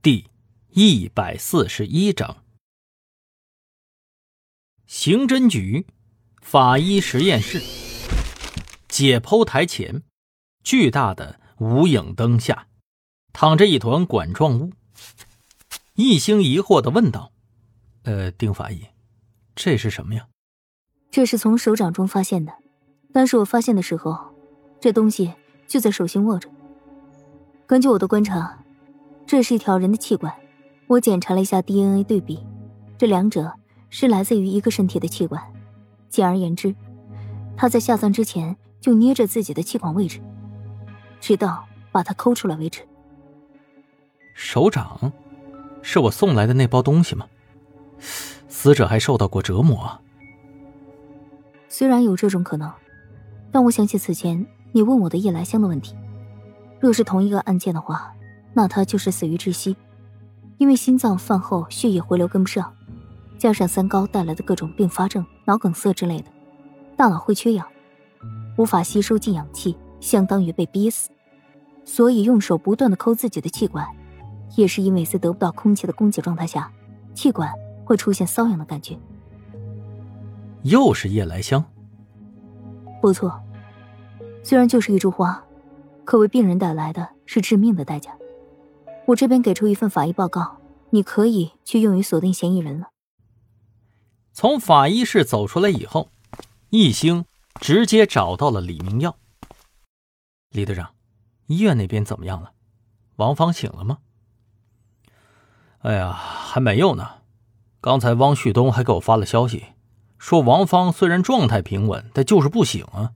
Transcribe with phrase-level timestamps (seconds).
[0.00, 0.30] 第
[0.68, 2.44] 一百四十一章，
[4.86, 5.88] 刑侦局
[6.40, 7.60] 法医实验室
[8.86, 10.04] 解剖台前，
[10.62, 12.68] 巨大的无影灯下，
[13.32, 14.72] 躺着一团管状物。
[15.94, 17.32] 一星疑惑的问道
[18.04, 18.86] ：“呃，丁法医，
[19.56, 20.28] 这是什么呀
[21.10, 22.52] ？”“这是从手掌中发现的，
[23.12, 24.32] 当时我发现的时候，
[24.80, 25.34] 这东西
[25.66, 26.48] 就在手心握着。
[27.66, 28.62] 根据我的观察。”
[29.28, 30.34] 这是一条人的气管，
[30.86, 32.46] 我检查了一下 DNA 对比，
[32.96, 33.52] 这两者
[33.90, 35.42] 是来自于一个身体的气管。
[36.08, 36.74] 简而言之，
[37.54, 40.22] 他在下葬之前就捏着自己的气管位置，
[41.20, 42.80] 直到把它抠出来为止。
[44.32, 45.12] 手掌，
[45.82, 47.26] 是我送来的那包东西吗？
[48.48, 50.00] 死者还受到过折磨。
[51.68, 52.72] 虽然有这种可能，
[53.52, 55.94] 但我想起此前你问我的夜来香的问题，
[56.80, 58.14] 若是同一个案件的话。
[58.58, 59.76] 那他就是死于窒息，
[60.56, 62.74] 因为心脏饭后血液回流跟不上，
[63.38, 66.24] 加上三高带来的各种并发症、脑梗塞之类的，
[66.96, 67.64] 大脑会缺氧，
[68.56, 71.08] 无法吸收进氧气，相当于被憋死。
[71.84, 73.86] 所以用手不断的抠自己的气管，
[74.56, 76.68] 也是因为在得不到空气的供给状态下，
[77.14, 77.52] 气管
[77.84, 78.98] 会出现瘙痒的感觉。
[80.64, 81.64] 又是夜来香，
[83.00, 83.40] 不错，
[84.42, 85.44] 虽然就是一株花，
[86.04, 88.10] 可为病人带来的是致命的代价。
[89.08, 92.88] 我这边给出一份法医报告，你可以去用于锁定嫌疑人了。
[94.34, 96.10] 从法医室走出来以后，
[96.68, 97.24] 易星
[97.58, 99.16] 直接找到了李明耀。
[100.50, 100.94] 李队长，
[101.46, 102.52] 医院那边怎么样了？
[103.16, 103.98] 王芳醒了吗？
[105.78, 107.22] 哎呀，还没有呢。
[107.80, 109.68] 刚才汪旭东还给我发了消息，
[110.18, 113.14] 说王芳虽然状态平稳，但就是不醒啊。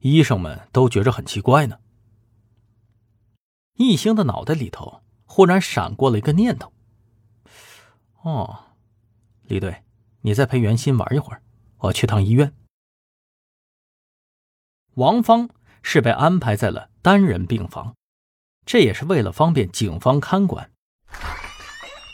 [0.00, 1.78] 医生们都觉着很奇怪呢。
[3.74, 5.01] 易星的脑袋里头。
[5.34, 6.70] 忽然闪过了一个念头。
[8.20, 8.66] 哦，
[9.44, 9.82] 李队，
[10.20, 11.40] 你再陪袁鑫玩一会儿，
[11.78, 12.52] 我去趟医院。
[14.92, 15.48] 王芳
[15.82, 17.96] 是被安排在了单人病房，
[18.66, 20.70] 这也是为了方便警方看管。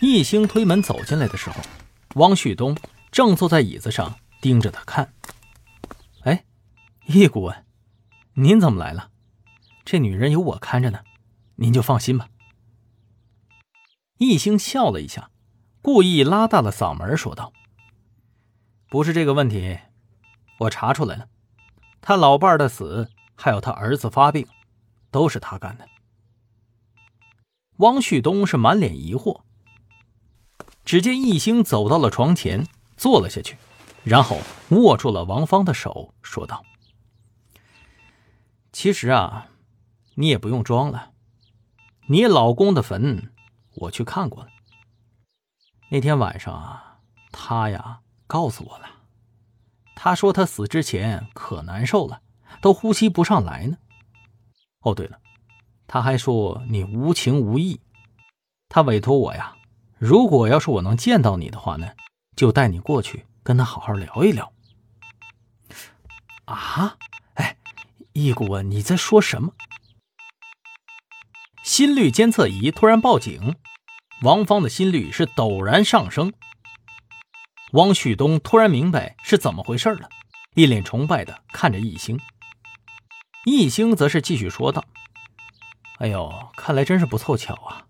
[0.00, 1.60] 易星推门走进来的时候，
[2.14, 2.74] 汪旭东
[3.10, 5.12] 正坐在椅子上盯着他看。
[6.22, 6.46] 哎，
[7.04, 7.66] 易顾问，
[8.32, 9.10] 您怎么来了？
[9.84, 11.00] 这女人有我看着呢，
[11.56, 12.30] 您就放心吧。
[14.22, 15.32] 易星笑了一下，
[15.80, 17.52] 故意拉大了嗓门说道
[18.88, 19.80] ：“不是这个问题，
[20.60, 21.26] 我查出来了，
[22.00, 24.46] 他老伴的死，还有他儿子发病，
[25.10, 25.88] 都是他干的。”
[27.78, 29.40] 汪旭东是满脸疑惑。
[30.84, 33.56] 只见易星走到了床前，坐了下去，
[34.04, 34.38] 然后
[34.68, 36.64] 握住了王芳的手，说道
[38.70, 39.48] ：“其实啊，
[40.14, 41.10] 你也不用装了，
[42.06, 43.32] 你老公的坟。”
[43.82, 44.48] 我去看过了。
[45.90, 47.00] 那天晚上啊，
[47.30, 48.86] 他呀告诉我了，
[49.94, 52.22] 他说他死之前可难受了，
[52.60, 53.76] 都呼吸不上来呢。
[54.80, 55.18] 哦，对了，
[55.86, 57.80] 他还说你无情无义，
[58.68, 59.54] 他委托我呀，
[59.98, 61.90] 如果要是我能见到你的话呢，
[62.36, 64.52] 就带你过去跟他好好聊一聊。
[66.46, 66.96] 啊，
[67.34, 67.56] 哎，
[68.12, 69.52] 易顾问，你在说什么？
[71.62, 73.54] 心率监测仪突然报警，
[74.22, 76.32] 王芳的心率是陡然上升。
[77.72, 80.08] 汪旭东突然明白是怎么回事了，
[80.54, 82.20] 一脸崇拜的看着易星。
[83.44, 84.84] 易星则是继续说道
[85.98, 87.82] ：“哎呦，看来真是不凑巧啊！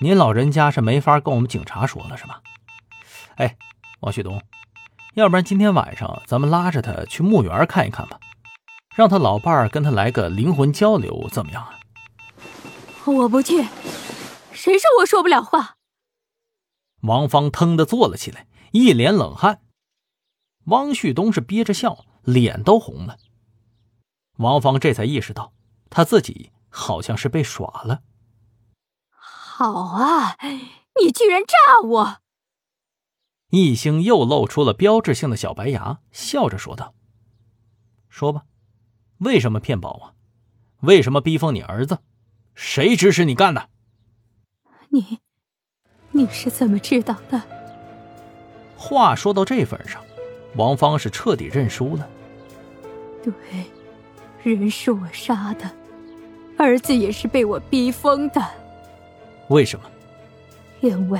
[0.00, 2.40] 您老人家是没法跟我们警察说了是吧？
[3.36, 3.54] 哎，
[4.00, 4.40] 汪旭东，
[5.14, 8.18] 要不然今天晚上咱们拉着他去墓园看一看吧，
[8.94, 11.78] 让他老伴儿跟他来个灵魂交流，怎么样啊？”
[13.04, 13.66] 我不去，
[14.62, 15.76] 谁说我说不了话？
[17.00, 19.60] 王芳腾的坐了起来，一脸冷汗。
[20.66, 23.18] 汪旭东是憋着笑，脸都红了。
[24.36, 25.52] 王芳这才意识到，
[25.90, 28.04] 他自己好像是被耍了。
[29.10, 30.36] 好啊，
[31.00, 32.18] 你居然诈我！
[33.48, 36.94] 易星又露出了标志性的小白牙，笑着说道
[38.08, 38.44] ：“说吧，
[39.18, 40.14] 为什么骗保啊？
[40.82, 41.98] 为什么逼疯你儿子？”
[42.54, 43.71] 谁指使你干的？
[44.94, 45.18] 你，
[46.10, 47.40] 你是怎么知道的？
[48.76, 50.02] 话说到这份上，
[50.56, 52.06] 王芳是彻底认输了。
[53.22, 53.32] 对，
[54.42, 55.70] 人是我杀的，
[56.58, 58.46] 儿子也是被我逼疯的。
[59.48, 59.86] 为什么？
[60.82, 61.18] 因为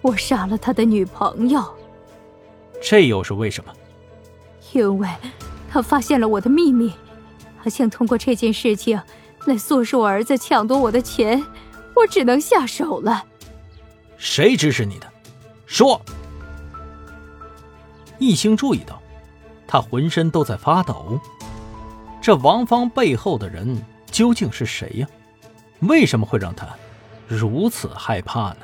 [0.00, 1.62] 我杀了他的女朋友。
[2.82, 3.72] 这又是为什么？
[4.72, 5.08] 因为
[5.70, 6.92] 他发现了我的秘密，
[7.62, 9.00] 他想通过这件事情。
[9.46, 11.44] 来唆使我儿子抢夺我的钱，
[11.94, 13.24] 我只能下手了。
[14.16, 15.06] 谁指使你的？
[15.66, 16.00] 说。
[18.18, 19.02] 易星注意到，
[19.66, 21.20] 他浑身都在发抖。
[22.20, 25.06] 这王芳背后的人究竟是谁呀？
[25.80, 26.68] 为什么会让他
[27.26, 28.58] 如此害怕呢？